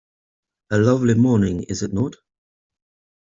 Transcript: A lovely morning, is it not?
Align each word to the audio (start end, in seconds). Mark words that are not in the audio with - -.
A 0.71 0.79
lovely 0.79 1.13
morning, 1.13 1.61
is 1.65 1.83
it 1.83 1.93
not? 1.93 2.15